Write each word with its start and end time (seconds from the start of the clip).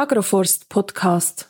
Agroforst 0.00 0.68
Podcast. 0.68 1.48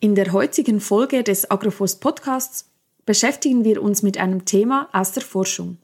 In 0.00 0.16
der 0.16 0.32
heutigen 0.32 0.80
Folge 0.80 1.22
des 1.22 1.48
Agroforst 1.48 2.00
Podcasts 2.00 2.68
beschäftigen 3.06 3.62
wir 3.62 3.80
uns 3.80 4.02
mit 4.02 4.18
einem 4.18 4.44
Thema 4.44 4.88
aus 4.92 5.12
der 5.12 5.22
Forschung. 5.22 5.78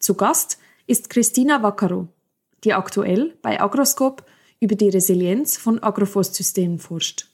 Zu 0.00 0.14
Gast 0.14 0.58
ist 0.88 1.08
Christina 1.08 1.62
Vaccaro, 1.62 2.08
die 2.64 2.74
aktuell 2.74 3.36
bei 3.40 3.60
Agroscope 3.60 4.24
über 4.58 4.74
die 4.74 4.88
Resilienz 4.88 5.56
von 5.56 5.80
Agroforstsystemen 5.80 6.80
forscht. 6.80 7.28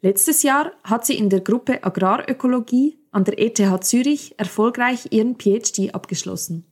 Letztes 0.00 0.44
Jahr 0.44 0.70
hat 0.84 1.04
sie 1.04 1.18
in 1.18 1.30
der 1.30 1.40
Gruppe 1.40 1.82
Agrarökologie 1.82 2.96
an 3.10 3.24
der 3.24 3.40
ETH 3.40 3.84
Zürich 3.84 4.38
erfolgreich 4.38 5.08
ihren 5.10 5.34
PhD 5.34 5.92
abgeschlossen. 5.92 6.64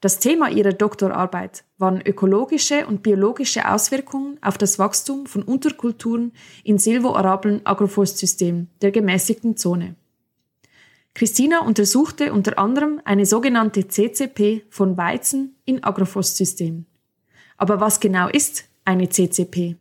Das 0.00 0.20
Thema 0.20 0.48
ihrer 0.48 0.72
Doktorarbeit 0.72 1.64
waren 1.76 2.00
ökologische 2.00 2.86
und 2.86 3.02
biologische 3.02 3.68
Auswirkungen 3.68 4.38
auf 4.42 4.56
das 4.56 4.78
Wachstum 4.78 5.26
von 5.26 5.42
Unterkulturen 5.42 6.32
in 6.62 6.78
silvoarablen 6.78 7.66
Agroforstsystemen 7.66 8.70
der 8.80 8.92
gemäßigten 8.92 9.56
Zone. 9.56 9.96
Christina 11.14 11.62
untersuchte 11.62 12.32
unter 12.32 12.60
anderem 12.60 13.00
eine 13.04 13.26
sogenannte 13.26 13.88
CCP 13.88 14.64
von 14.70 14.96
Weizen 14.96 15.56
in 15.64 15.82
Agroforstsystemen. 15.82 16.86
Aber 17.56 17.80
was 17.80 17.98
genau 17.98 18.28
ist 18.28 18.66
eine 18.84 19.08
CCP? 19.08 19.74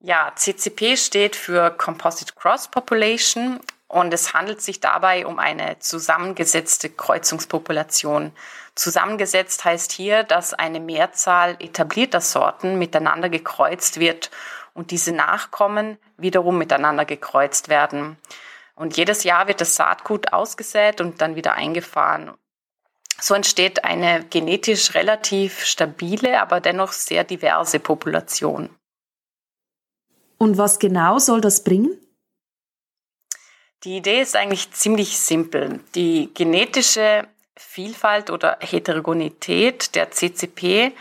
Ja, 0.00 0.32
CCP 0.34 0.96
steht 0.96 1.36
für 1.36 1.70
Composite 1.70 2.32
Cross 2.34 2.66
Population 2.68 3.60
und 3.86 4.12
es 4.12 4.34
handelt 4.34 4.60
sich 4.60 4.80
dabei 4.80 5.26
um 5.26 5.38
eine 5.38 5.78
zusammengesetzte 5.78 6.90
Kreuzungspopulation. 6.90 8.32
Zusammengesetzt 8.80 9.66
heißt 9.66 9.92
hier, 9.92 10.22
dass 10.22 10.54
eine 10.54 10.80
Mehrzahl 10.80 11.54
etablierter 11.58 12.22
Sorten 12.22 12.78
miteinander 12.78 13.28
gekreuzt 13.28 14.00
wird 14.00 14.30
und 14.72 14.90
diese 14.90 15.12
Nachkommen 15.12 15.98
wiederum 16.16 16.56
miteinander 16.56 17.04
gekreuzt 17.04 17.68
werden. 17.68 18.16
Und 18.74 18.96
jedes 18.96 19.22
Jahr 19.22 19.48
wird 19.48 19.60
das 19.60 19.76
Saatgut 19.76 20.32
ausgesät 20.32 21.02
und 21.02 21.20
dann 21.20 21.36
wieder 21.36 21.52
eingefahren. 21.52 22.32
So 23.20 23.34
entsteht 23.34 23.84
eine 23.84 24.24
genetisch 24.24 24.94
relativ 24.94 25.62
stabile, 25.62 26.40
aber 26.40 26.62
dennoch 26.62 26.92
sehr 26.92 27.24
diverse 27.24 27.80
Population. 27.80 28.74
Und 30.38 30.56
was 30.56 30.78
genau 30.78 31.18
soll 31.18 31.42
das 31.42 31.64
bringen? 31.64 32.00
Die 33.84 33.98
Idee 33.98 34.22
ist 34.22 34.36
eigentlich 34.36 34.72
ziemlich 34.72 35.18
simpel. 35.18 35.80
Die 35.94 36.32
genetische 36.32 37.28
Vielfalt 37.60 38.30
oder 38.30 38.56
Heterogenität 38.60 39.94
der 39.94 40.10
CCP 40.10 40.92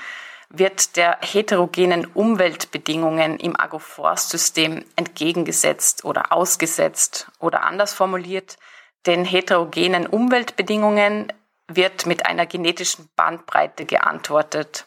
wird 0.49 0.97
der 0.97 1.17
heterogenen 1.21 2.05
Umweltbedingungen 2.05 3.39
im 3.39 3.59
Agroforstsystem 3.59 4.83
entgegengesetzt 4.95 6.03
oder 6.03 6.33
ausgesetzt 6.33 7.27
oder 7.39 7.63
anders 7.63 7.93
formuliert, 7.93 8.57
den 9.05 9.25
heterogenen 9.25 10.05
Umweltbedingungen 10.05 11.31
wird 11.67 12.05
mit 12.05 12.25
einer 12.25 12.45
genetischen 12.45 13.09
Bandbreite 13.15 13.85
geantwortet. 13.85 14.85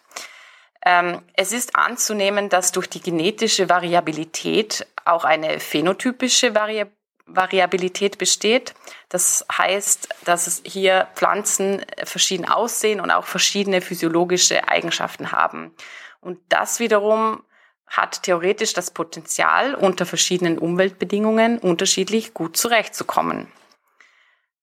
Ähm, 0.85 1.23
es 1.35 1.53
ist 1.53 1.77
anzunehmen, 1.77 2.49
dass 2.49 2.73
durch 2.73 2.89
die 2.89 3.01
genetische 3.01 3.69
Variabilität 3.69 4.87
auch 5.05 5.25
eine 5.25 5.59
phänotypische 5.59 6.55
Variabilität 6.55 7.02
Variabilität 7.35 8.19
besteht. 8.19 8.75
Das 9.09 9.45
heißt, 9.57 10.09
dass 10.25 10.47
es 10.47 10.63
hier 10.65 11.09
Pflanzen 11.15 11.85
verschieden 12.05 12.49
aussehen 12.49 13.01
und 13.01 13.11
auch 13.11 13.27
verschiedene 13.27 13.81
physiologische 13.81 14.69
Eigenschaften 14.69 15.33
haben. 15.33 15.75
Und 16.21 16.39
das 16.49 16.79
wiederum 16.79 17.43
hat 17.87 18.23
theoretisch 18.23 18.73
das 18.73 18.91
Potenzial, 18.91 19.75
unter 19.75 20.07
verschiedenen 20.07 20.59
Umweltbedingungen 20.59 21.59
unterschiedlich 21.59 22.33
gut 22.33 22.57
zurechtzukommen. 22.57 23.49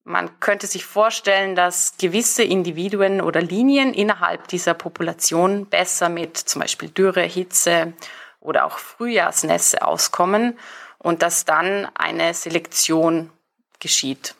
Man 0.03 0.39
könnte 0.39 0.65
sich 0.65 0.85
vorstellen, 0.85 1.55
dass 1.55 1.97
gewisse 1.97 2.41
Individuen 2.43 3.21
oder 3.21 3.41
Linien 3.41 3.93
innerhalb 3.93 4.47
dieser 4.47 4.73
Population 4.73 5.67
besser 5.67 6.09
mit 6.09 6.35
zum 6.37 6.61
Beispiel 6.61 6.89
Dürre, 6.89 7.21
Hitze 7.21 7.93
oder 8.39 8.65
auch 8.65 8.79
Frühjahrsnässe 8.79 9.85
auskommen 9.85 10.58
und 10.99 11.21
dass 11.21 11.45
dann 11.45 11.87
eine 11.95 12.33
Selektion 12.33 13.32
geschieht. 13.80 14.36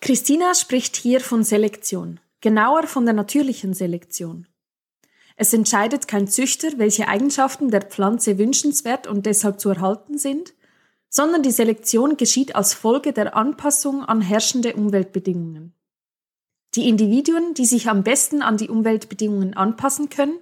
Christina 0.00 0.54
spricht 0.54 0.96
hier 0.96 1.20
von 1.20 1.44
Selektion, 1.44 2.20
genauer 2.40 2.86
von 2.86 3.04
der 3.04 3.14
natürlichen 3.14 3.74
Selektion. 3.74 4.46
Es 5.36 5.52
entscheidet 5.52 6.06
kein 6.06 6.28
Züchter, 6.28 6.68
welche 6.76 7.08
Eigenschaften 7.08 7.70
der 7.70 7.82
Pflanze 7.82 8.38
wünschenswert 8.38 9.06
und 9.06 9.26
deshalb 9.26 9.58
zu 9.60 9.70
erhalten 9.70 10.18
sind, 10.18 10.54
sondern 11.08 11.42
die 11.42 11.50
Selektion 11.50 12.16
geschieht 12.16 12.54
als 12.54 12.72
Folge 12.72 13.12
der 13.12 13.34
Anpassung 13.34 14.04
an 14.04 14.20
herrschende 14.20 14.74
Umweltbedingungen. 14.74 15.74
Die 16.74 16.88
Individuen, 16.88 17.54
die 17.54 17.66
sich 17.66 17.88
am 17.88 18.04
besten 18.04 18.42
an 18.42 18.56
die 18.56 18.68
Umweltbedingungen 18.68 19.54
anpassen 19.54 20.08
können, 20.08 20.38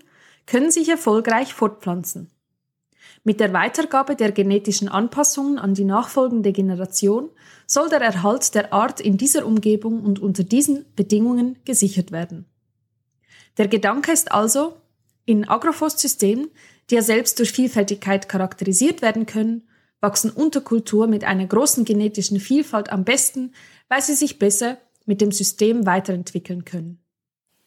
können 0.47 0.71
sich 0.71 0.89
erfolgreich 0.89 1.55
fortpflanzen. 1.55 2.31
Mit 3.25 3.41
der 3.41 3.53
Weitergabe 3.53 4.16
der 4.16 4.32
genetischen 4.32 4.88
Anpassungen 4.88 5.59
an 5.59 5.75
die 5.75 5.84
nachfolgende 5.84 6.53
Generation 6.53 7.31
soll 7.66 7.88
der 7.88 8.00
Erhalt 8.00 8.54
der 8.54 8.72
Art 8.72 9.00
in 9.00 9.16
dieser 9.16 9.47
Umgebung 9.47 10.03
und 10.03 10.19
unter 10.19 10.44
diesen 10.44 10.84
Bedingungen 10.97 11.59
gesichert 11.64 12.12
werden. 12.12 12.47
Der 13.56 13.69
Gedanke 13.69 14.12
ist 14.12 14.32
also, 14.32 14.76
in 15.25 15.48
Agroforstsystemen, 15.48 16.50
die 16.88 16.94
ja 16.94 17.03
selbst 17.03 17.38
durch 17.38 17.53
Vielfältigkeit 17.53 18.28
charakterisiert 18.28 19.03
werden 19.03 19.26
können, 19.26 19.69
wachsen 20.00 20.30
Unterkulturen 20.30 21.10
mit 21.10 21.25
einer 21.25 21.47
großen 21.47 21.84
genetischen 21.84 22.41
Vielfalt 22.41 22.91
am 22.91 23.04
besten, 23.04 23.53
weil 23.88 24.00
sie 24.00 24.15
sich 24.15 24.38
besser 24.38 24.78
mit 25.04 25.20
dem 25.20 25.32
System 25.32 25.86
weiterentwickeln 25.86 26.65
können. 26.65 27.00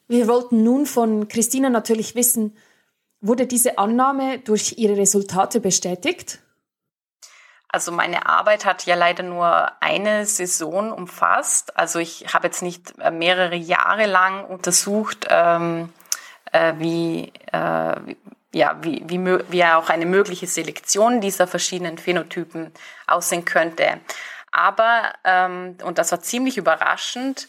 Wir 0.08 0.28
wollten 0.28 0.64
nun 0.64 0.86
von 0.86 1.28
Christina 1.28 1.70
natürlich 1.70 2.16
wissen, 2.16 2.54
Wurde 3.22 3.46
diese 3.46 3.78
Annahme 3.78 4.40
durch 4.40 4.76
Ihre 4.78 4.98
Resultate 4.98 5.60
bestätigt? 5.60 6.40
Also 7.68 7.92
meine 7.92 8.26
Arbeit 8.26 8.66
hat 8.66 8.86
ja 8.86 8.96
leider 8.96 9.24
nur 9.24 9.72
eine 9.82 10.26
Saison 10.26 10.92
umfasst. 10.92 11.78
Also 11.78 12.00
ich 12.00 12.34
habe 12.34 12.48
jetzt 12.48 12.62
nicht 12.62 12.98
äh, 13.00 13.12
mehrere 13.12 13.56
Jahre 13.56 14.08
lang 14.08 14.44
untersucht, 14.46 15.28
ähm, 15.30 15.94
äh, 16.52 16.74
wie, 16.80 17.32
äh, 17.54 17.96
ja, 18.54 18.78
wie, 18.82 19.04
wie, 19.06 19.24
wie 19.50 19.64
auch 19.66 19.90
eine 19.90 20.06
mögliche 20.06 20.48
Selektion 20.48 21.22
dieser 21.22 21.48
verschiedenen 21.48 21.98
Phänotypen 21.98 22.74
aussehen 23.08 23.46
könnte. 23.46 24.02
Aber, 24.52 25.14
ähm, 25.24 25.78
und 25.84 25.98
das 25.98 26.12
war 26.12 26.22
ziemlich 26.22 26.58
überraschend, 26.58 27.48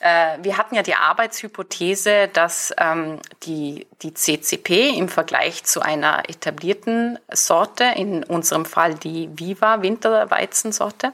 wir 0.00 0.58
hatten 0.58 0.74
ja 0.74 0.82
die 0.82 0.94
Arbeitshypothese, 0.94 2.28
dass 2.28 2.74
ähm, 2.78 3.20
die, 3.44 3.86
die 4.02 4.12
CCP 4.12 4.90
im 4.90 5.08
Vergleich 5.08 5.64
zu 5.64 5.80
einer 5.80 6.28
etablierten 6.28 7.18
Sorte, 7.32 7.84
in 7.96 8.22
unserem 8.24 8.66
Fall 8.66 8.94
die 8.94 9.30
Viva 9.38 9.82
Winterweizensorte, 9.82 11.12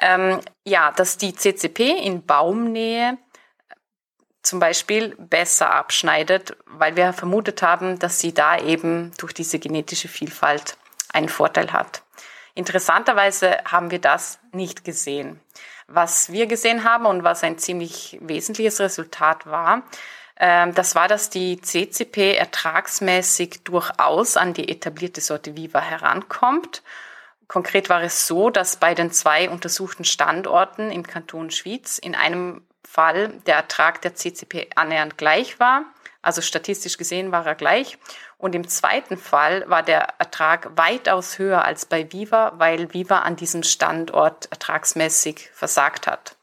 ähm, 0.00 0.40
ja, 0.64 0.92
dass 0.92 1.18
die 1.18 1.34
CCP 1.34 1.90
in 1.90 2.24
Baumnähe 2.24 3.18
zum 4.42 4.58
Beispiel 4.58 5.14
besser 5.16 5.72
abschneidet, 5.72 6.56
weil 6.66 6.96
wir 6.96 7.12
vermutet 7.12 7.62
haben, 7.62 7.98
dass 7.98 8.18
sie 8.18 8.34
da 8.34 8.58
eben 8.58 9.12
durch 9.18 9.32
diese 9.32 9.58
genetische 9.58 10.08
Vielfalt 10.08 10.76
einen 11.12 11.28
Vorteil 11.28 11.72
hat. 11.72 12.02
Interessanterweise 12.54 13.58
haben 13.64 13.90
wir 13.90 14.00
das 14.00 14.38
nicht 14.52 14.84
gesehen. 14.84 15.40
Was 15.94 16.32
wir 16.32 16.46
gesehen 16.46 16.84
haben 16.84 17.04
und 17.04 17.22
was 17.22 17.44
ein 17.44 17.58
ziemlich 17.58 18.18
wesentliches 18.22 18.80
Resultat 18.80 19.46
war, 19.46 19.82
ähm, 20.38 20.74
das 20.74 20.94
war, 20.94 21.06
dass 21.06 21.28
die 21.28 21.60
CCP 21.60 22.34
ertragsmäßig 22.34 23.62
durchaus 23.64 24.36
an 24.36 24.54
die 24.54 24.68
etablierte 24.68 25.20
Sorte 25.20 25.54
Viva 25.56 25.80
herankommt. 25.80 26.82
Konkret 27.46 27.90
war 27.90 28.02
es 28.02 28.26
so, 28.26 28.48
dass 28.48 28.76
bei 28.76 28.94
den 28.94 29.10
zwei 29.10 29.50
untersuchten 29.50 30.04
Standorten 30.04 30.90
im 30.90 31.06
Kanton 31.06 31.50
Schwyz 31.50 31.98
in 31.98 32.14
einem 32.14 32.62
Fall 32.82 33.28
der 33.46 33.56
Ertrag 33.56 34.00
der 34.00 34.14
CCP 34.14 34.70
annähernd 34.74 35.18
gleich 35.18 35.60
war. 35.60 35.84
Also 36.22 36.40
statistisch 36.40 36.96
gesehen 36.96 37.32
war 37.32 37.44
er 37.44 37.56
gleich. 37.56 37.98
Und 38.38 38.54
im 38.54 38.68
zweiten 38.68 39.18
Fall 39.18 39.68
war 39.68 39.82
der 39.82 40.14
Ertrag 40.18 40.76
weitaus 40.76 41.38
höher 41.38 41.64
als 41.64 41.84
bei 41.84 42.10
Viva, 42.12 42.52
weil 42.56 42.94
Viva 42.94 43.18
an 43.20 43.36
diesem 43.36 43.64
Standort 43.64 44.46
ertragsmäßig 44.50 45.50
versagt 45.52 46.06
hat. 46.06 46.36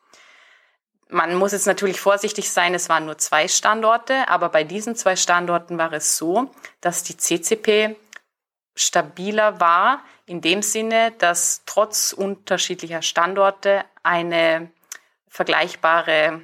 Man 1.08 1.34
muss 1.36 1.54
jetzt 1.54 1.66
natürlich 1.66 2.00
vorsichtig 2.00 2.52
sein, 2.52 2.76
es 2.76 2.88
waren 2.88 3.06
nur 3.06 3.18
zwei 3.18 3.48
Standorte, 3.48 4.28
aber 4.28 4.50
bei 4.50 4.64
diesen 4.64 4.96
zwei 4.96 5.16
Standorten 5.16 5.78
war 5.80 5.92
es 5.94 6.18
so, 6.18 6.52
dass 6.82 7.02
die 7.02 7.18
CCP 7.18 7.96
stabiler 8.76 9.60
war, 9.60 10.04
in 10.28 10.42
dem 10.42 10.62
Sinne, 10.62 11.12
dass 11.18 11.64
trotz 11.66 12.14
unterschiedlicher 12.14 13.02
Standorte 13.02 13.84
eine 14.04 14.70
vergleichbare 15.28 16.44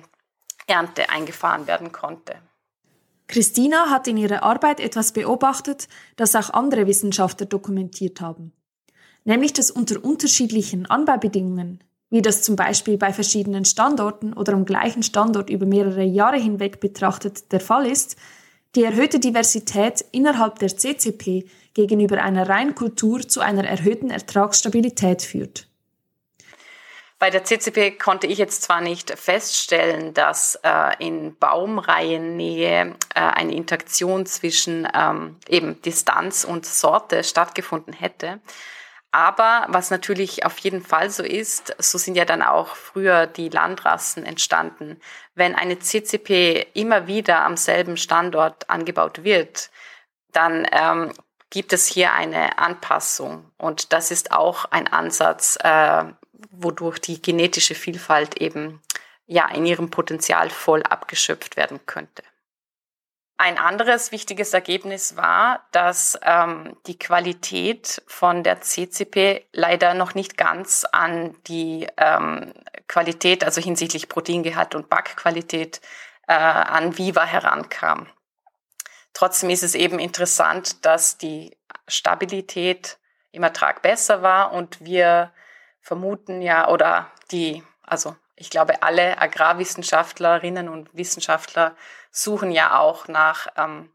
Ernte 0.66 1.10
eingefahren 1.10 1.68
werden 1.68 1.92
konnte. 1.92 2.42
Christina 3.28 3.90
hat 3.90 4.08
in 4.08 4.18
ihrer 4.18 4.44
Arbeit 4.44 4.80
etwas 4.80 5.12
beobachtet, 5.12 5.88
das 6.16 6.36
auch 6.36 6.52
andere 6.52 6.88
Wissenschaftler 6.88 7.48
dokumentiert 7.48 8.22
haben. 8.22 8.52
Nämlich, 9.24 9.54
dass 9.54 9.72
unter 9.72 10.04
unterschiedlichen 10.04 10.86
Anbaubedingungen, 10.86 11.80
wie 12.12 12.22
das 12.22 12.44
zum 12.44 12.56
Beispiel 12.56 12.98
bei 12.98 13.12
verschiedenen 13.12 13.66
Standorten 13.66 14.34
oder 14.34 14.54
am 14.54 14.66
gleichen 14.66 15.02
Standort 15.02 15.50
über 15.50 15.66
mehrere 15.66 16.04
Jahre 16.04 16.38
hinweg 16.38 16.80
betrachtet 16.80 17.52
der 17.52 17.60
Fall 17.60 17.88
ist, 17.88 18.16
die 18.76 18.84
erhöhte 18.84 19.20
Diversität 19.20 20.06
innerhalb 20.12 20.60
der 20.60 20.76
CCP 20.76 21.46
gegenüber 21.74 22.22
einer 22.22 22.48
Reinkultur 22.48 23.28
zu 23.28 23.40
einer 23.40 23.64
erhöhten 23.64 24.12
Ertragsstabilität 24.12 25.24
führt. 25.24 25.68
Bei 27.18 27.30
der 27.30 27.46
CCP 27.46 27.92
konnte 27.92 28.28
ich 28.28 28.38
jetzt 28.38 28.64
zwar 28.64 28.82
nicht 28.82 29.10
feststellen, 29.12 30.14
dass 30.14 30.60
äh, 30.64 30.92
in 31.00 31.38
Baumreihennähe 31.38 32.96
äh, 33.14 33.20
eine 33.20 33.56
Interaktion 33.56 34.26
zwischen 34.26 34.88
ähm, 34.94 35.38
eben 35.48 35.82
Distanz 35.82 36.44
und 36.44 36.66
Sorte 36.66 37.24
stattgefunden 37.24 37.94
hätte. 37.94 38.42
Aber 39.12 39.66
was 39.70 39.92
natürlich 39.92 40.46
auf 40.46 40.58
jeden 40.58 40.82
Fall 40.82 41.10
so 41.10 41.24
ist, 41.24 41.74
so 41.80 41.98
sind 41.98 42.16
ja 42.16 42.26
dann 42.26 42.42
auch 42.42 42.76
früher 42.76 43.28
die 43.28 43.48
Landrassen 43.48 44.26
entstanden. 44.26 45.00
Wenn 45.36 45.56
eine 45.56 45.80
CCP 45.80 46.68
immer 46.74 47.08
wieder 47.08 47.46
am 47.46 47.56
selben 47.56 47.96
Standort 47.96 48.70
angebaut 48.70 49.24
wird, 49.24 49.72
dann 50.34 50.68
ähm, 50.70 51.14
gibt 51.50 51.72
es 51.72 51.88
hier 51.88 52.12
eine 52.12 52.58
Anpassung. 52.58 53.50
Und 53.58 53.94
das 53.94 54.12
ist 54.12 54.34
auch 54.34 54.66
ein 54.66 54.92
Ansatz, 54.92 55.58
äh, 55.64 56.04
wodurch 56.52 57.00
die 57.00 57.22
genetische 57.22 57.76
Vielfalt 57.76 58.42
eben 58.42 58.82
ja 59.26 59.48
in 59.50 59.66
ihrem 59.66 59.90
Potenzial 59.90 60.50
voll 60.50 60.84
abgeschöpft 60.84 61.58
werden 61.58 61.80
könnte. 61.86 62.24
Ein 63.38 63.58
anderes 63.58 64.14
wichtiges 64.14 64.54
Ergebnis 64.54 65.18
war, 65.18 65.66
dass 65.72 66.18
ähm, 66.22 66.78
die 66.88 66.98
Qualität 66.98 68.02
von 68.08 68.44
der 68.44 68.62
CCP 68.62 69.46
leider 69.52 69.94
noch 69.94 70.16
nicht 70.16 70.38
ganz 70.38 70.86
an 70.90 71.36
die 71.48 71.86
ähm, 71.98 72.54
Qualität, 72.88 73.44
also 73.44 73.60
hinsichtlich 73.60 74.08
Proteingehalt 74.08 74.74
und 74.74 74.88
Backqualität, 74.88 75.82
äh, 76.28 76.34
an 76.34 76.98
Viva 76.98 77.26
herankam. 77.26 78.08
Trotzdem 79.14 79.50
ist 79.50 79.64
es 79.64 79.76
eben 79.76 80.00
interessant, 80.00 80.86
dass 80.86 81.18
die 81.18 81.58
Stabilität 81.90 82.98
im 83.32 83.44
Ertrag 83.44 83.82
besser 83.82 84.22
war 84.22 84.54
und 84.54 84.84
wir 84.84 85.32
vermuten 85.86 86.42
ja, 86.42 86.68
oder 86.70 87.12
die, 87.32 87.64
also 87.84 88.16
ich 88.36 88.50
glaube, 88.50 88.82
alle 88.82 89.22
Agrarwissenschaftlerinnen 89.22 90.68
und 90.68 90.90
Wissenschaftler 90.98 91.76
suchen 92.12 92.52
ja 92.52 92.80
auch 92.80 93.08
nach, 93.08 93.48
ähm, 93.56 93.90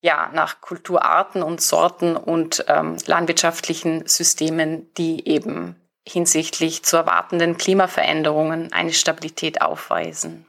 ja, 0.00 0.30
nach 0.32 0.62
Kulturarten 0.62 1.42
und 1.42 1.60
Sorten 1.60 2.16
und 2.16 2.64
ähm, 2.68 2.96
landwirtschaftlichen 3.04 4.06
Systemen, 4.06 4.92
die 4.94 5.28
eben 5.28 5.76
hinsichtlich 6.08 6.84
zu 6.84 6.96
erwartenden 6.96 7.58
Klimaveränderungen 7.58 8.72
eine 8.72 8.94
Stabilität 8.94 9.60
aufweisen. 9.60 10.46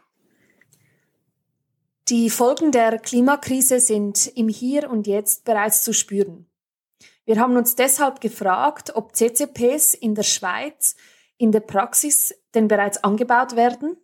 Die 2.08 2.30
Folgen 2.30 2.72
der 2.72 2.98
Klimakrise 2.98 3.82
sind 3.82 4.26
im 4.36 4.48
Hier 4.48 4.90
und 4.90 5.06
Jetzt 5.06 5.44
bereits 5.44 5.84
zu 5.84 5.94
spüren. 5.94 6.48
Wir 7.32 7.40
haben 7.40 7.56
uns 7.56 7.76
deshalb 7.76 8.20
gefragt, 8.20 8.92
ob 8.94 9.16
CCPs 9.16 9.94
in 9.94 10.16
der 10.16 10.24
Schweiz 10.24 10.98
in 11.38 11.54
der 11.54 11.62
Praxis 11.62 12.36
denn 12.54 12.68
bereits 12.68 13.06
angebaut 13.06 13.56
werden? 13.56 13.96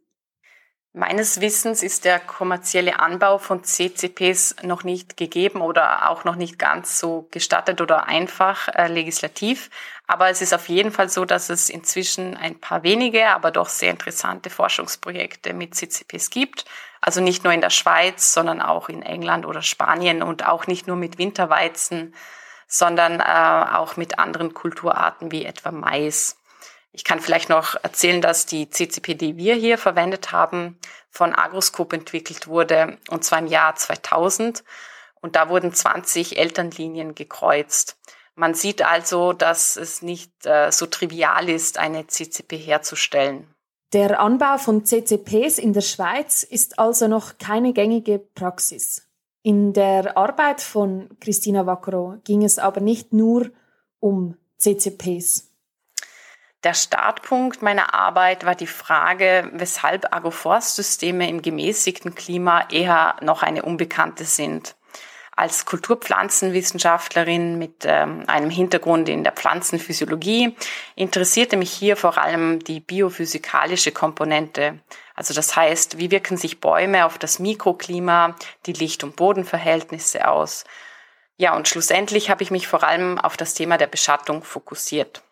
Meines 0.94 1.42
Wissens 1.42 1.84
ist 1.84 2.06
der 2.06 2.22
kommerzielle 2.22 3.02
Anbau 3.02 3.38
von 3.38 3.66
CCPs 3.66 4.64
noch 4.64 4.86
nicht 4.86 5.18
gegeben 5.18 5.60
oder 5.60 6.10
auch 6.10 6.24
noch 6.24 6.38
nicht 6.38 6.58
ganz 6.58 7.00
so 7.00 7.28
gestattet 7.30 7.82
oder 7.82 8.08
einfach 8.08 8.70
äh, 8.70 8.88
legislativ. 8.88 9.72
Aber 10.08 10.30
es 10.30 10.42
ist 10.42 10.54
auf 10.54 10.70
jeden 10.70 10.94
Fall 10.94 11.10
so, 11.10 11.26
dass 11.26 11.50
es 11.50 11.70
inzwischen 11.70 12.38
ein 12.38 12.62
paar 12.62 12.84
wenige, 12.84 13.28
aber 13.28 13.52
doch 13.52 13.68
sehr 13.68 13.92
interessante 13.92 14.50
Forschungsprojekte 14.50 15.54
mit 15.54 15.76
CCPs 15.76 16.30
gibt. 16.30 16.64
Also 17.02 17.20
nicht 17.20 17.44
nur 17.44 17.52
in 17.52 17.60
der 17.60 17.72
Schweiz, 17.72 18.34
sondern 18.34 18.62
auch 18.62 18.88
in 18.88 19.02
England 19.02 19.46
oder 19.46 19.62
Spanien 19.62 20.24
und 20.24 20.48
auch 20.48 20.66
nicht 20.66 20.88
nur 20.88 20.96
mit 20.96 21.18
Winterweizen, 21.18 22.14
sondern 22.68 23.20
äh, 23.20 23.76
auch 23.76 23.98
mit 23.98 24.20
anderen 24.20 24.54
Kulturarten 24.54 25.32
wie 25.32 25.46
etwa 25.46 25.72
Mais. 25.72 26.38
Ich 26.92 27.04
kann 27.04 27.20
vielleicht 27.20 27.50
noch 27.50 27.76
erzählen, 27.84 28.22
dass 28.22 28.46
die 28.46 28.70
CCP, 28.70 29.16
die 29.16 29.38
wir 29.38 29.56
hier 29.56 29.78
verwendet 29.78 30.32
haben, 30.32 30.80
von 31.10 31.34
Agroscope 31.34 31.96
entwickelt 31.96 32.48
wurde, 32.48 32.98
und 33.10 33.24
zwar 33.24 33.40
im 33.40 33.48
Jahr 33.48 33.76
2000. 33.76 34.64
Und 35.22 35.36
da 35.36 35.50
wurden 35.50 35.74
20 35.74 36.38
Elternlinien 36.38 37.16
gekreuzt. 37.16 37.98
Man 38.36 38.54
sieht 38.54 38.84
also, 38.84 39.34
dass 39.34 39.78
es 39.78 40.02
nicht 40.02 40.46
äh, 40.46 40.72
so 40.72 40.86
trivial 40.86 41.50
ist, 41.50 41.80
eine 41.80 42.06
CCP 42.06 42.58
herzustellen. 42.58 43.48
Der 43.94 44.20
Anbau 44.20 44.58
von 44.58 44.86
CCPs 44.86 45.58
in 45.58 45.74
der 45.74 45.82
Schweiz 45.82 46.44
ist 46.44 46.78
also 46.78 47.08
noch 47.08 47.38
keine 47.40 47.74
gängige 47.74 48.20
Praxis. 48.20 49.07
In 49.44 49.74
der 49.74 50.18
Arbeit 50.18 50.62
von 50.62 51.10
Christina 51.20 51.66
Vaccaro 51.66 52.18
ging 52.24 52.44
es 52.44 52.60
aber 52.60 52.82
nicht 52.82 53.14
nur 53.14 53.52
um 54.00 54.38
CCPs. 54.58 55.48
Der 56.64 56.74
Startpunkt 56.74 57.62
meiner 57.62 57.94
Arbeit 57.94 58.46
war 58.46 58.56
die 58.56 58.68
Frage, 58.68 59.50
weshalb 59.54 60.14
Agroforstsysteme 60.14 61.30
im 61.30 61.42
gemäßigten 61.42 62.16
Klima 62.16 62.68
eher 62.72 63.16
noch 63.22 63.44
eine 63.44 63.64
Unbekannte 63.64 64.26
sind. 64.26 64.76
Als 65.38 65.66
Kulturpflanzenwissenschaftlerin 65.66 67.58
mit 67.58 67.86
ähm, 67.86 68.24
einem 68.28 68.50
Hintergrund 68.50 69.08
in 69.08 69.24
der 69.24 69.34
Pflanzenphysiologie 69.34 70.58
interessierte 70.96 71.58
mich 71.58 71.72
hier 71.72 71.96
vor 71.96 72.18
allem 72.18 72.60
die 72.64 72.80
biophysikalische 72.80 73.92
Komponente, 73.92 74.80
also 75.18 75.34
das 75.34 75.56
heißt, 75.56 75.98
wie 75.98 76.12
wirken 76.12 76.38
sich 76.38 76.60
Bäume 76.60 77.04
auf 77.04 77.18
das 77.18 77.40
Mikroklima, 77.40 78.36
die 78.68 78.74
Licht- 78.74 79.04
und 79.04 79.16
Bodenverhältnisse 79.16 80.28
aus? 80.28 80.64
Ja, 81.38 81.56
und 81.56 81.68
schlussendlich 81.68 82.30
habe 82.30 82.44
ich 82.44 82.52
mich 82.52 82.68
vor 82.68 82.84
allem 82.84 83.18
auf 83.18 83.36
das 83.36 83.56
Thema 83.56 83.78
der 83.78 83.88
Beschattung 83.88 84.44
fokussiert. 84.44 85.24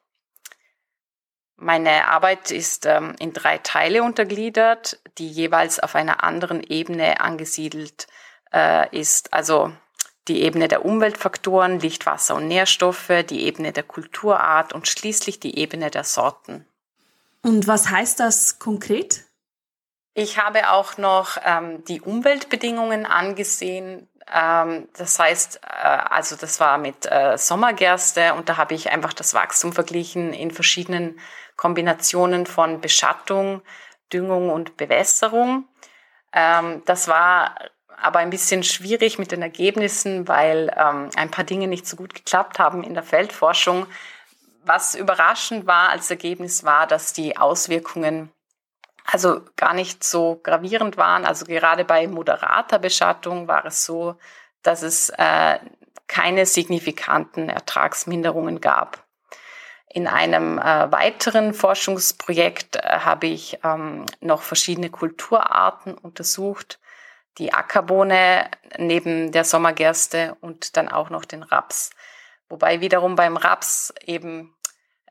Meine 1.56 2.08
Arbeit 2.08 2.50
ist 2.50 2.88
ähm, 2.88 3.16
in 3.20 3.32
drei 3.32 3.60
Teile 3.60 4.02
untergliedert, 4.02 5.00
die 5.20 5.30
jeweils 5.30 5.80
auf 5.80 5.94
einer 5.94 6.24
anderen 6.24 6.64
Ebene 6.64 7.22
angesiedelt 7.22 8.08
äh, 8.52 8.90
ist. 8.96 9.34
Also 9.34 9.72
die 10.28 10.42
Ebene 10.42 10.68
der 10.68 10.86
Umweltfaktoren, 10.86 11.80
Licht, 11.80 12.06
Wasser 12.06 12.36
und 12.36 12.48
Nährstoffe, 12.48 13.12
die 13.30 13.46
Ebene 13.46 13.72
der 13.72 13.84
Kulturart 13.84 14.74
und 14.74 14.88
schließlich 14.88 15.40
die 15.40 15.58
Ebene 15.60 15.92
der 15.92 16.04
Sorten. 16.04 16.66
Und 17.42 17.68
was 17.68 17.90
heißt 17.90 18.20
das 18.20 18.58
konkret? 18.58 19.26
Ich 20.16 20.40
habe 20.40 20.72
auch 20.72 20.98
noch 20.98 21.38
ähm, 21.44 21.84
die 21.86 22.02
Umweltbedingungen 22.02 23.06
angesehen. 23.06 24.08
Ähm, 24.34 24.88
das 24.98 25.20
heißt, 25.20 25.60
äh, 25.62 25.68
also 25.70 26.36
das 26.36 26.60
war 26.60 26.78
mit 26.78 27.06
äh, 27.06 27.38
Sommergerste 27.38 28.34
und 28.34 28.50
da 28.50 28.58
habe 28.58 28.74
ich 28.74 28.90
einfach 28.90 29.14
das 29.14 29.34
Wachstum 29.34 29.74
verglichen 29.74 30.34
in 30.34 30.52
verschiedenen 30.52 31.20
Kombinationen 31.58 32.46
von 32.46 32.82
Beschattung, 32.82 33.62
Düngung 34.12 34.50
und 34.50 34.78
Bewässerung. 34.78 35.68
Ähm, 36.34 36.82
das 36.86 37.08
war 37.08 37.56
aber 38.02 38.20
ein 38.20 38.30
bisschen 38.30 38.64
schwierig 38.64 39.20
mit 39.20 39.32
den 39.32 39.42
Ergebnissen, 39.42 40.28
weil 40.28 40.72
ähm, 40.78 41.10
ein 41.16 41.32
paar 41.32 41.46
Dinge 41.46 41.68
nicht 41.68 41.88
so 41.88 41.96
gut 41.96 42.14
geklappt 42.14 42.60
haben 42.60 42.84
in 42.84 42.94
der 42.94 43.04
Feldforschung. 43.04 43.88
Was 44.64 44.96
überraschend 44.96 45.68
war 45.68 45.90
als 45.90 46.10
Ergebnis 46.10 46.64
war, 46.64 46.88
dass 46.88 47.14
die 47.14 47.38
Auswirkungen 47.38 48.32
also 49.06 49.42
gar 49.56 49.74
nicht 49.74 50.04
so 50.04 50.40
gravierend 50.44 50.98
waren. 50.98 51.26
Also 51.26 51.46
gerade 51.46 51.86
bei 51.86 52.08
moderater 52.08 52.80
Beschattung 52.80 53.48
war 53.48 53.66
es 53.66 53.86
so, 53.86 54.16
dass 54.64 54.82
es 54.82 55.10
äh, 55.10 55.60
keine 56.08 56.46
signifikanten 56.46 57.50
Ertragsminderungen 57.50 58.62
gab. 58.62 59.04
In 59.88 60.08
einem 60.08 60.58
äh, 60.58 60.92
weiteren 60.92 61.54
Forschungsprojekt 61.54 62.76
äh, 62.76 62.82
habe 62.82 63.28
ich 63.28 63.60
ähm, 63.64 64.06
noch 64.20 64.42
verschiedene 64.42 64.90
Kulturarten 64.90 65.94
untersucht, 65.94 66.80
die 67.38 67.54
Ackerbohne 67.54 68.50
neben 68.78 69.32
der 69.32 69.44
Sommergerste 69.44 70.38
und 70.42 70.78
dann 70.78 70.90
auch 70.90 71.10
noch 71.10 71.26
den 71.26 71.44
Raps. 71.44 71.92
Wobei 72.50 72.82
wiederum 72.82 73.16
beim 73.16 73.38
Raps 73.38 73.94
eben 74.06 74.56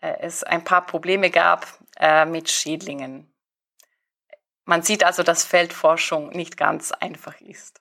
äh, 0.01 0.15
es 0.21 0.45
ein 0.45 0.65
paar 0.65 0.87
Probleme 0.87 1.31
gab 1.31 1.67
äh, 1.99 2.25
mit 2.25 2.51
Schädlingen. 2.51 3.33
Man 4.65 4.83
sieht 4.83 5.05
also, 5.05 5.23
dass 5.23 5.45
Feldforschung 5.45 6.31
nicht 6.31 6.57
ganz 6.57 6.93
einfach 6.93 7.41
ist. 7.41 7.81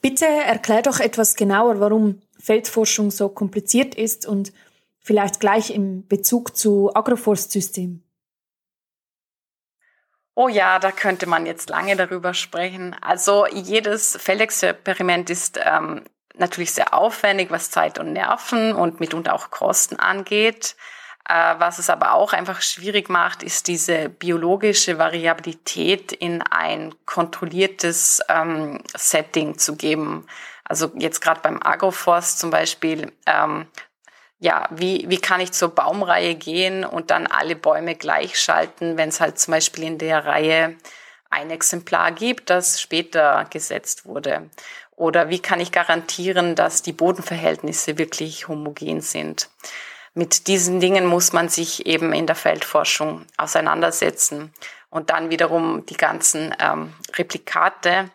Bitte 0.00 0.26
erklär 0.26 0.82
doch 0.82 1.00
etwas 1.00 1.36
genauer, 1.36 1.80
warum 1.80 2.22
Feldforschung 2.38 3.10
so 3.10 3.28
kompliziert 3.28 3.94
ist 3.94 4.26
und 4.26 4.52
vielleicht 5.00 5.40
gleich 5.40 5.70
im 5.70 6.06
Bezug 6.06 6.56
zu 6.56 6.94
Agroforstsystem. 6.94 8.05
Oh 10.38 10.48
ja, 10.48 10.78
da 10.78 10.92
könnte 10.92 11.26
man 11.26 11.46
jetzt 11.46 11.70
lange 11.70 11.96
darüber 11.96 12.34
sprechen. 12.34 12.94
Also 13.00 13.46
jedes 13.46 14.18
Feldexperiment 14.20 15.30
ist 15.30 15.58
ähm, 15.64 16.04
natürlich 16.34 16.72
sehr 16.72 16.92
aufwendig, 16.92 17.50
was 17.50 17.70
Zeit 17.70 17.98
und 17.98 18.12
Nerven 18.12 18.74
und 18.74 19.00
mitunter 19.00 19.32
auch 19.32 19.50
Kosten 19.50 19.98
angeht. 19.98 20.76
Äh, 21.26 21.54
was 21.56 21.78
es 21.78 21.88
aber 21.88 22.12
auch 22.12 22.34
einfach 22.34 22.60
schwierig 22.60 23.08
macht, 23.08 23.42
ist 23.42 23.66
diese 23.66 24.10
biologische 24.10 24.98
Variabilität 24.98 26.12
in 26.12 26.42
ein 26.42 26.94
kontrolliertes 27.06 28.20
ähm, 28.28 28.82
Setting 28.94 29.56
zu 29.56 29.74
geben. 29.74 30.26
Also 30.64 30.92
jetzt 30.96 31.22
gerade 31.22 31.40
beim 31.40 31.62
Agroforst 31.62 32.40
zum 32.40 32.50
Beispiel, 32.50 33.10
ähm, 33.24 33.68
ja, 34.38 34.68
wie, 34.70 35.06
wie 35.08 35.18
kann 35.18 35.40
ich 35.40 35.52
zur 35.52 35.74
Baumreihe 35.74 36.34
gehen 36.34 36.84
und 36.84 37.10
dann 37.10 37.26
alle 37.26 37.56
Bäume 37.56 37.94
gleichschalten, 37.94 38.96
wenn 38.96 39.08
es 39.08 39.20
halt 39.20 39.38
zum 39.38 39.52
Beispiel 39.52 39.84
in 39.84 39.98
der 39.98 40.26
Reihe 40.26 40.76
ein 41.30 41.50
Exemplar 41.50 42.12
gibt, 42.12 42.50
das 42.50 42.80
später 42.80 43.46
gesetzt 43.50 44.04
wurde? 44.04 44.50
Oder 44.94 45.28
wie 45.28 45.38
kann 45.38 45.60
ich 45.60 45.72
garantieren, 45.72 46.54
dass 46.54 46.82
die 46.82 46.92
Bodenverhältnisse 46.92 47.98
wirklich 47.98 48.48
homogen 48.48 49.00
sind? 49.00 49.50
Mit 50.14 50.46
diesen 50.46 50.80
Dingen 50.80 51.04
muss 51.04 51.34
man 51.34 51.50
sich 51.50 51.84
eben 51.84 52.14
in 52.14 52.26
der 52.26 52.36
Feldforschung 52.36 53.26
auseinandersetzen 53.36 54.52
und 54.88 55.10
dann 55.10 55.28
wiederum 55.28 55.84
die 55.84 55.96
ganzen 55.96 56.54
ähm, 56.58 56.94
Replikate. 57.16 58.10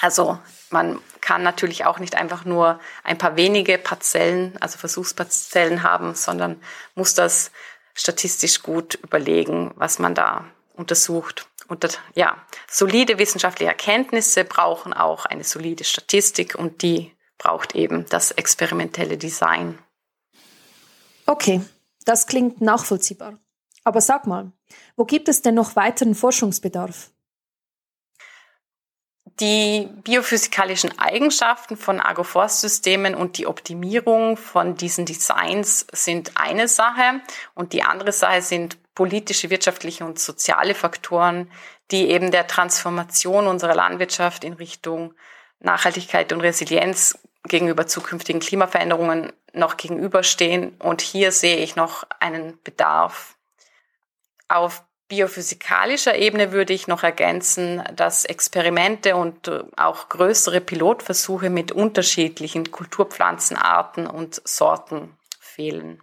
Also 0.00 0.38
man 0.70 1.00
kann 1.20 1.42
natürlich 1.42 1.84
auch 1.84 1.98
nicht 1.98 2.14
einfach 2.14 2.44
nur 2.44 2.80
ein 3.04 3.18
paar 3.18 3.36
wenige 3.36 3.78
Parzellen, 3.78 4.56
also 4.60 4.78
Versuchsparzellen 4.78 5.82
haben, 5.82 6.14
sondern 6.14 6.60
muss 6.94 7.14
das 7.14 7.50
statistisch 7.94 8.62
gut 8.62 8.94
überlegen, 9.02 9.72
was 9.76 9.98
man 9.98 10.14
da 10.14 10.44
untersucht. 10.74 11.46
Und 11.66 11.84
das, 11.84 11.98
ja, 12.14 12.36
solide 12.68 13.18
wissenschaftliche 13.18 13.70
Erkenntnisse 13.70 14.44
brauchen 14.44 14.94
auch 14.94 15.26
eine 15.26 15.44
solide 15.44 15.84
Statistik 15.84 16.54
und 16.54 16.82
die 16.82 17.14
braucht 17.36 17.74
eben 17.74 18.06
das 18.08 18.30
experimentelle 18.30 19.18
Design. 19.18 19.78
Okay, 21.26 21.60
das 22.04 22.26
klingt 22.26 22.60
nachvollziehbar. 22.60 23.38
Aber 23.84 24.00
sag 24.00 24.26
mal, 24.26 24.52
wo 24.96 25.04
gibt 25.04 25.28
es 25.28 25.42
denn 25.42 25.54
noch 25.54 25.76
weiteren 25.76 26.14
Forschungsbedarf? 26.14 27.10
Die 29.40 29.88
biophysikalischen 30.02 30.98
Eigenschaften 30.98 31.76
von 31.76 32.00
Agroforstsystemen 32.00 33.14
und 33.14 33.38
die 33.38 33.46
Optimierung 33.46 34.36
von 34.36 34.74
diesen 34.74 35.06
Designs 35.06 35.86
sind 35.92 36.32
eine 36.34 36.66
Sache 36.66 37.20
und 37.54 37.72
die 37.72 37.84
andere 37.84 38.10
Sache 38.10 38.42
sind 38.42 38.76
politische, 38.94 39.48
wirtschaftliche 39.48 40.04
und 40.04 40.18
soziale 40.18 40.74
Faktoren, 40.74 41.52
die 41.92 42.10
eben 42.10 42.32
der 42.32 42.48
Transformation 42.48 43.46
unserer 43.46 43.76
Landwirtschaft 43.76 44.42
in 44.42 44.54
Richtung 44.54 45.14
Nachhaltigkeit 45.60 46.32
und 46.32 46.40
Resilienz 46.40 47.16
gegenüber 47.44 47.86
zukünftigen 47.86 48.40
Klimaveränderungen 48.40 49.32
noch 49.52 49.76
gegenüberstehen. 49.76 50.76
Und 50.80 51.00
hier 51.00 51.30
sehe 51.30 51.58
ich 51.58 51.76
noch 51.76 52.04
einen 52.18 52.60
Bedarf. 52.64 53.36
Auf 54.48 54.82
biophysikalischer 55.08 56.16
Ebene 56.16 56.52
würde 56.52 56.72
ich 56.72 56.86
noch 56.86 57.02
ergänzen, 57.02 57.82
dass 57.96 58.24
Experimente 58.24 59.16
und 59.16 59.48
äh, 59.48 59.64
auch 59.76 60.08
größere 60.08 60.60
Pilotversuche 60.60 61.50
mit 61.50 61.72
unterschiedlichen 61.72 62.70
Kulturpflanzenarten 62.70 64.06
und 64.06 64.40
Sorten 64.44 65.16
fehlen. 65.40 66.00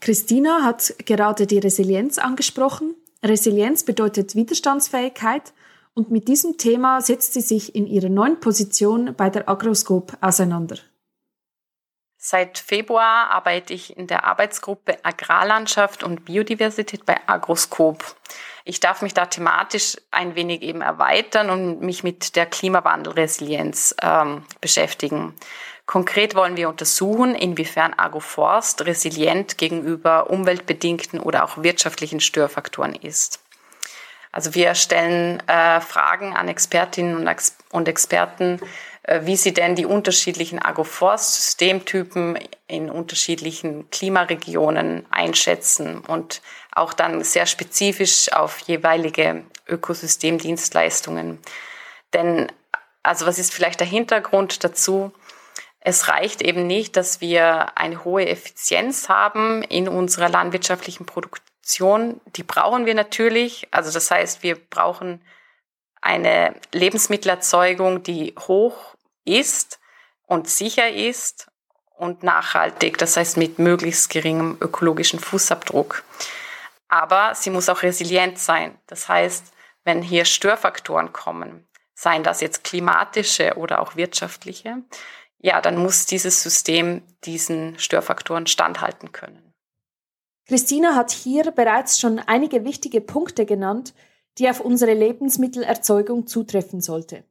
Christina 0.00 0.62
hat 0.62 0.94
gerade 1.04 1.46
die 1.48 1.58
Resilienz 1.58 2.18
angesprochen. 2.18 2.94
Resilienz 3.24 3.82
bedeutet 3.82 4.36
Widerstandsfähigkeit 4.36 5.52
und 5.94 6.10
mit 6.10 6.28
diesem 6.28 6.58
Thema 6.58 7.00
setzt 7.00 7.32
sie 7.32 7.40
sich 7.40 7.74
in 7.74 7.86
ihrer 7.86 8.10
neuen 8.10 8.38
Position 8.38 9.14
bei 9.16 9.30
der 9.30 9.48
Agroscope 9.48 10.16
auseinander. 10.20 10.76
Seit 12.28 12.58
Februar 12.58 13.30
arbeite 13.30 13.72
ich 13.72 13.96
in 13.96 14.08
der 14.08 14.24
Arbeitsgruppe 14.24 14.98
Agrarlandschaft 15.04 16.02
und 16.02 16.24
Biodiversität 16.24 17.06
bei 17.06 17.20
Agroscope. 17.28 18.04
Ich 18.64 18.80
darf 18.80 19.00
mich 19.00 19.14
da 19.14 19.26
thematisch 19.26 19.96
ein 20.10 20.34
wenig 20.34 20.62
eben 20.62 20.80
erweitern 20.80 21.50
und 21.50 21.82
mich 21.82 22.02
mit 22.02 22.34
der 22.34 22.46
Klimawandelresilienz 22.46 23.94
ähm, 24.02 24.44
beschäftigen. 24.60 25.36
Konkret 25.86 26.34
wollen 26.34 26.56
wir 26.56 26.68
untersuchen, 26.68 27.36
inwiefern 27.36 27.94
Agroforst 27.96 28.84
resilient 28.86 29.56
gegenüber 29.56 30.28
umweltbedingten 30.28 31.20
oder 31.20 31.44
auch 31.44 31.62
wirtschaftlichen 31.62 32.18
Störfaktoren 32.18 32.96
ist. 32.96 33.38
Also 34.32 34.54
wir 34.56 34.74
stellen 34.74 35.40
äh, 35.48 35.80
Fragen 35.80 36.36
an 36.36 36.48
Expertinnen 36.48 37.16
und, 37.16 37.52
und 37.70 37.88
Experten, 37.88 38.60
wie 39.22 39.36
sie 39.36 39.52
denn 39.52 39.74
die 39.74 39.86
unterschiedlichen 39.86 40.60
Agroforst-Systemtypen 40.60 42.38
in 42.66 42.90
unterschiedlichen 42.90 43.90
Klimaregionen 43.90 45.06
einschätzen 45.10 46.00
und 46.00 46.42
auch 46.72 46.92
dann 46.92 47.22
sehr 47.22 47.46
spezifisch 47.46 48.32
auf 48.32 48.58
jeweilige 48.60 49.44
Ökosystemdienstleistungen. 49.68 51.38
Denn, 52.12 52.50
also 53.02 53.26
was 53.26 53.38
ist 53.38 53.54
vielleicht 53.54 53.80
der 53.80 53.86
Hintergrund 53.86 54.64
dazu? 54.64 55.12
Es 55.80 56.08
reicht 56.08 56.42
eben 56.42 56.66
nicht, 56.66 56.96
dass 56.96 57.20
wir 57.20 57.78
eine 57.78 58.04
hohe 58.04 58.26
Effizienz 58.26 59.08
haben 59.08 59.62
in 59.62 59.88
unserer 59.88 60.28
landwirtschaftlichen 60.28 61.06
Produktion 61.06 61.46
Produktion, 61.66 62.20
die 62.36 62.44
brauchen 62.44 62.86
wir 62.86 62.94
natürlich. 62.94 63.66
Also 63.72 63.90
das 63.90 64.10
heißt, 64.10 64.44
wir 64.44 64.54
brauchen 64.54 65.20
eine 66.00 66.54
Lebensmittelerzeugung, 66.72 68.04
die 68.04 68.34
hoch 68.38 68.94
ist 69.26 69.78
und 70.26 70.48
sicher 70.48 70.90
ist 70.90 71.48
und 71.96 72.22
nachhaltig, 72.22 72.98
das 72.98 73.16
heißt 73.16 73.36
mit 73.36 73.58
möglichst 73.58 74.10
geringem 74.10 74.56
ökologischen 74.60 75.18
Fußabdruck. 75.18 76.04
Aber 76.88 77.34
sie 77.34 77.50
muss 77.50 77.68
auch 77.68 77.82
resilient 77.82 78.38
sein. 78.38 78.78
Das 78.86 79.08
heißt, 79.08 79.52
wenn 79.84 80.02
hier 80.02 80.24
Störfaktoren 80.24 81.12
kommen, 81.12 81.66
seien 81.94 82.22
das 82.22 82.40
jetzt 82.40 82.64
klimatische 82.64 83.54
oder 83.56 83.80
auch 83.80 83.96
wirtschaftliche, 83.96 84.82
ja, 85.38 85.60
dann 85.60 85.76
muss 85.76 86.06
dieses 86.06 86.42
System 86.42 87.02
diesen 87.24 87.78
Störfaktoren 87.78 88.46
standhalten 88.46 89.12
können. 89.12 89.54
Christina 90.46 90.94
hat 90.94 91.10
hier 91.10 91.50
bereits 91.50 91.98
schon 91.98 92.18
einige 92.20 92.64
wichtige 92.64 93.00
Punkte 93.00 93.46
genannt, 93.46 93.94
die 94.38 94.48
auf 94.48 94.60
unsere 94.60 94.94
Lebensmittelerzeugung 94.94 96.26
zutreffen 96.26 96.80
sollte. 96.80 97.24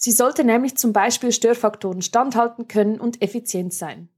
Sie 0.00 0.12
sollte 0.12 0.44
nämlich 0.44 0.76
zum 0.76 0.92
Beispiel 0.92 1.32
Störfaktoren 1.32 2.02
standhalten 2.02 2.68
können 2.68 3.00
und 3.00 3.20
effizient 3.20 3.74
sein. 3.74 4.08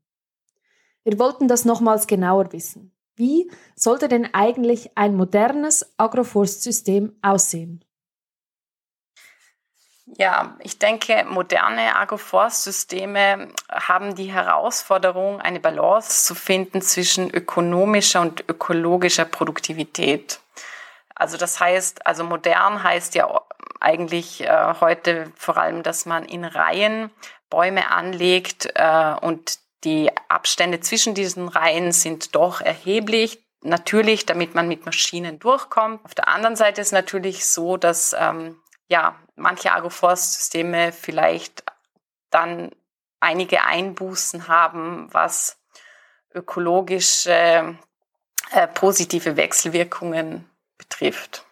Wir 1.05 1.19
wollten 1.19 1.49
das 1.49 1.65
nochmals 1.65 2.07
genauer 2.07 2.53
wissen. 2.53 2.95
Wie 3.17 3.51
sollte 3.75 4.07
denn 4.07 4.29
eigentlich 4.35 4.91
ein 4.99 5.17
modernes 5.17 5.95
Agroforstsystem 5.97 7.17
aussehen? 7.23 7.83
Ja, 10.19 10.59
ich 10.59 10.79
denke, 10.79 11.25
moderne 11.27 11.97
Agroforstsysteme 11.97 13.49
haben 13.71 14.15
die 14.15 14.31
Herausforderung, 14.31 15.41
eine 15.41 15.61
Balance 15.61 16.27
zu 16.27 16.35
finden 16.35 16.83
zwischen 16.83 17.31
ökonomischer 17.31 18.21
und 18.21 18.45
ökologischer 18.49 19.25
Produktivität. 19.25 20.41
Also 21.15 21.39
das 21.39 21.59
heißt, 21.59 22.07
also 22.07 22.25
modern 22.25 22.83
heißt 22.83 23.15
ja 23.15 23.41
eigentlich 23.81 24.43
äh, 24.43 24.75
heute 24.81 25.33
vor 25.37 25.57
allem, 25.57 25.83
dass 25.83 26.07
man 26.07 26.25
in 26.25 26.45
Reihen 26.45 27.11
Bäume 27.49 27.91
anlegt 27.91 28.71
äh, 28.75 29.15
und 29.21 29.59
die 29.85 30.11
Abstände 30.29 30.81
zwischen 30.81 31.15
diesen 31.15 31.49
Reihen 31.49 31.93
sind 31.93 32.35
doch 32.35 32.61
erheblich. 32.61 33.43
Natürlich, 33.63 34.25
damit 34.25 34.55
man 34.55 34.69
mit 34.69 34.87
Maschinen 34.87 35.39
durchkommt. 35.39 36.05
Auf 36.05 36.15
der 36.15 36.29
anderen 36.29 36.57
Seite 36.57 36.81
ist 36.81 36.93
natürlich 36.93 37.47
so, 37.47 37.77
dass 37.77 38.15
ähm, 38.19 38.59
ja, 38.89 39.17
manche 39.37 39.73
Agroforstsysteme 39.73 40.93
vielleicht 40.93 41.65
dann 42.31 42.71
einige 43.21 43.65
Einbußen 43.65 44.49
haben, 44.49 45.09
was 45.13 45.59
ökologische 46.35 47.77
äh, 48.53 48.67
positive 48.69 49.37
Wechselwirkungen 49.37 50.49
betrifft. 50.79 51.45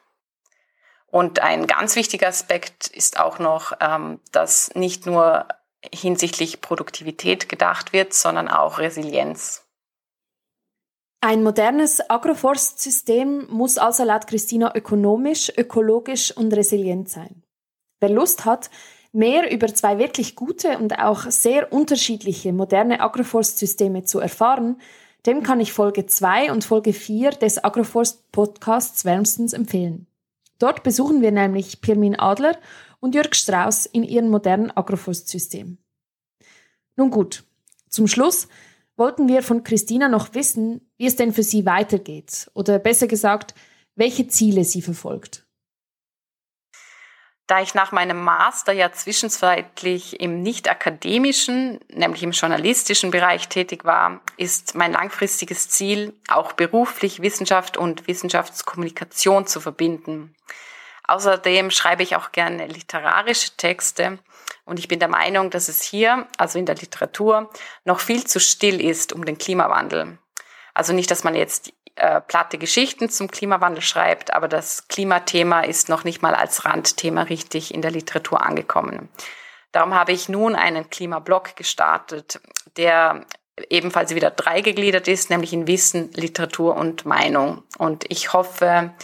Und 1.18 1.40
ein 1.40 1.66
ganz 1.66 1.96
wichtiger 1.96 2.28
Aspekt 2.28 2.86
ist 2.86 3.18
auch 3.18 3.40
noch, 3.40 3.72
ähm, 3.80 4.20
dass 4.30 4.72
nicht 4.76 5.04
nur 5.04 5.48
hinsichtlich 5.92 6.60
Produktivität 6.60 7.48
gedacht 7.48 7.92
wird, 7.92 8.14
sondern 8.14 8.46
auch 8.46 8.78
Resilienz. 8.78 9.66
Ein 11.20 11.42
modernes 11.42 12.08
Agroforstsystem 12.08 13.48
muss 13.50 13.78
also 13.78 14.04
laut 14.04 14.28
Christina 14.28 14.72
ökonomisch, 14.76 15.52
ökologisch 15.56 16.30
und 16.36 16.54
resilient 16.54 17.08
sein. 17.08 17.42
Wer 17.98 18.10
Lust 18.10 18.44
hat, 18.44 18.70
mehr 19.10 19.50
über 19.50 19.66
zwei 19.74 19.98
wirklich 19.98 20.36
gute 20.36 20.78
und 20.78 21.00
auch 21.00 21.22
sehr 21.32 21.72
unterschiedliche 21.72 22.52
moderne 22.52 23.00
Agroforstsysteme 23.00 24.04
zu 24.04 24.20
erfahren, 24.20 24.80
dem 25.26 25.42
kann 25.42 25.58
ich 25.58 25.72
Folge 25.72 26.06
2 26.06 26.52
und 26.52 26.64
Folge 26.64 26.92
4 26.92 27.30
des 27.30 27.64
Agroforst 27.64 28.30
Podcasts 28.30 29.04
wärmstens 29.04 29.52
empfehlen. 29.52 30.07
Dort 30.58 30.82
besuchen 30.82 31.22
wir 31.22 31.32
nämlich 31.32 31.80
Pirmin 31.80 32.18
Adler 32.18 32.58
und 33.00 33.14
Jörg 33.14 33.34
Strauß 33.34 33.86
in 33.86 34.02
ihrem 34.02 34.28
modernen 34.28 34.70
Agroforstsystem. 34.70 35.78
Nun 36.96 37.10
gut, 37.10 37.44
zum 37.88 38.08
Schluss 38.08 38.48
wollten 38.96 39.28
wir 39.28 39.42
von 39.42 39.62
Christina 39.62 40.08
noch 40.08 40.34
wissen, 40.34 40.90
wie 40.96 41.06
es 41.06 41.16
denn 41.16 41.32
für 41.32 41.44
sie 41.44 41.64
weitergeht 41.64 42.50
oder 42.54 42.78
besser 42.78 43.06
gesagt, 43.06 43.54
welche 43.94 44.26
Ziele 44.26 44.64
sie 44.64 44.82
verfolgt. 44.82 45.47
Da 47.48 47.62
ich 47.62 47.74
nach 47.74 47.92
meinem 47.92 48.22
Master 48.22 48.72
ja 48.74 48.92
zwischenzeitlich 48.92 50.20
im 50.20 50.42
nicht 50.42 50.70
akademischen, 50.70 51.80
nämlich 51.88 52.22
im 52.22 52.32
journalistischen 52.32 53.10
Bereich 53.10 53.48
tätig 53.48 53.86
war, 53.86 54.20
ist 54.36 54.74
mein 54.74 54.92
langfristiges 54.92 55.70
Ziel, 55.70 56.12
auch 56.28 56.52
beruflich 56.52 57.22
Wissenschaft 57.22 57.78
und 57.78 58.06
Wissenschaftskommunikation 58.06 59.46
zu 59.46 59.60
verbinden. 59.62 60.36
Außerdem 61.04 61.70
schreibe 61.70 62.02
ich 62.02 62.16
auch 62.16 62.32
gerne 62.32 62.66
literarische 62.66 63.56
Texte 63.56 64.18
und 64.66 64.78
ich 64.78 64.88
bin 64.88 64.98
der 64.98 65.08
Meinung, 65.08 65.48
dass 65.48 65.70
es 65.70 65.80
hier, 65.80 66.28
also 66.36 66.58
in 66.58 66.66
der 66.66 66.74
Literatur, 66.74 67.50
noch 67.86 68.00
viel 68.00 68.26
zu 68.26 68.40
still 68.40 68.78
ist 68.78 69.14
um 69.14 69.24
den 69.24 69.38
Klimawandel. 69.38 70.18
Also 70.74 70.92
nicht, 70.92 71.10
dass 71.10 71.24
man 71.24 71.34
jetzt 71.34 71.72
äh, 71.98 72.20
platte 72.20 72.58
Geschichten 72.58 73.10
zum 73.10 73.30
Klimawandel 73.30 73.82
schreibt, 73.82 74.32
aber 74.32 74.48
das 74.48 74.88
Klimathema 74.88 75.60
ist 75.60 75.88
noch 75.88 76.04
nicht 76.04 76.22
mal 76.22 76.34
als 76.34 76.64
Randthema 76.64 77.22
richtig 77.22 77.74
in 77.74 77.82
der 77.82 77.90
Literatur 77.90 78.44
angekommen. 78.44 79.08
Darum 79.72 79.94
habe 79.94 80.12
ich 80.12 80.28
nun 80.28 80.54
einen 80.54 80.90
Klimablog 80.90 81.56
gestartet, 81.56 82.40
der 82.76 83.26
ebenfalls 83.68 84.14
wieder 84.14 84.30
dreigegliedert 84.30 85.08
ist, 85.08 85.30
nämlich 85.30 85.52
in 85.52 85.66
Wissen, 85.66 86.12
Literatur 86.12 86.76
und 86.76 87.04
Meinung. 87.04 87.62
Und 87.76 88.04
ich 88.08 88.32
hoffe, 88.32 88.94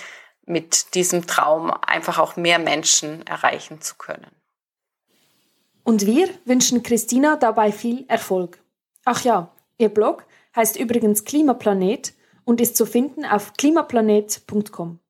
mit 0.46 0.94
diesem 0.94 1.26
Traum 1.26 1.70
einfach 1.70 2.18
auch 2.18 2.36
mehr 2.36 2.58
Menschen 2.58 3.26
erreichen 3.26 3.80
zu 3.80 3.96
können. 3.96 4.30
Und 5.82 6.06
wir 6.06 6.28
wünschen 6.44 6.82
Christina 6.82 7.36
dabei 7.36 7.72
viel 7.72 8.04
Erfolg. 8.08 8.58
Ach 9.04 9.22
ja, 9.22 9.50
ihr 9.76 9.90
Blog 9.90 10.24
heißt 10.56 10.76
übrigens 10.76 11.24
Klimaplanet 11.24 12.14
und 12.44 12.60
ist 12.60 12.76
zu 12.76 12.86
finden 12.86 13.24
auf 13.24 13.54
klimaplanet.com. 13.54 15.00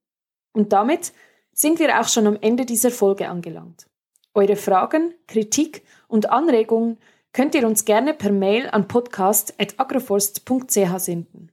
Und 0.52 0.72
damit 0.72 1.12
sind 1.52 1.78
wir 1.78 2.00
auch 2.00 2.08
schon 2.08 2.26
am 2.26 2.38
Ende 2.40 2.64
dieser 2.64 2.90
Folge 2.90 3.28
angelangt. 3.28 3.86
Eure 4.34 4.56
Fragen, 4.56 5.14
Kritik 5.26 5.82
und 6.08 6.30
Anregungen 6.30 6.98
könnt 7.32 7.54
ihr 7.54 7.66
uns 7.66 7.84
gerne 7.84 8.14
per 8.14 8.32
Mail 8.32 8.68
an 8.70 8.88
podcast.agroforst.ch 8.88 10.98
senden. 10.98 11.52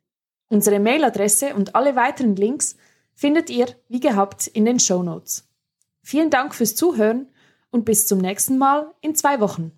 Unsere 0.50 0.80
Mailadresse 0.80 1.56
und 1.56 1.76
alle 1.76 1.96
weiteren 1.96 2.36
Links 2.36 2.76
findet 3.14 3.50
ihr, 3.50 3.68
wie 3.88 4.00
gehabt, 4.00 4.48
in 4.48 4.66
den 4.66 4.80
Show 4.80 5.04
Notes. 5.04 5.48
Vielen 6.04 6.30
Dank 6.30 6.56
fürs 6.56 6.76
Zuhören 6.76 7.28
und 7.70 7.86
bis 7.86 8.08
zum 8.08 8.20
nächsten 8.20 8.58
Mal 8.58 8.94
in 9.02 9.16
zwei 9.16 9.40
Wochen. 9.40 9.72